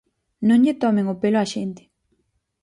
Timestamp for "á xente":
1.43-1.83